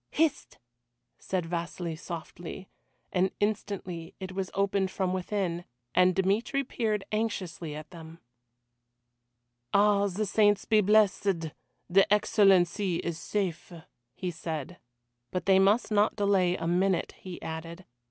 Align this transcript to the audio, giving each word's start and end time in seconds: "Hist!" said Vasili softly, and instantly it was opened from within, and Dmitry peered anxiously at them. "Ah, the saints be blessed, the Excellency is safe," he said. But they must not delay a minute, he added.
"Hist!" 0.09 0.57
said 1.19 1.45
Vasili 1.45 1.95
softly, 1.95 2.67
and 3.11 3.29
instantly 3.39 4.15
it 4.19 4.31
was 4.31 4.49
opened 4.55 4.89
from 4.89 5.13
within, 5.13 5.63
and 5.93 6.15
Dmitry 6.15 6.63
peered 6.63 7.03
anxiously 7.11 7.75
at 7.75 7.91
them. 7.91 8.17
"Ah, 9.75 10.07
the 10.07 10.25
saints 10.25 10.65
be 10.65 10.81
blessed, 10.81 11.51
the 11.87 12.11
Excellency 12.11 12.95
is 12.95 13.19
safe," 13.19 13.71
he 14.15 14.31
said. 14.31 14.79
But 15.29 15.45
they 15.45 15.59
must 15.59 15.91
not 15.91 16.15
delay 16.15 16.57
a 16.57 16.65
minute, 16.65 17.13
he 17.19 17.39
added. 17.43 17.85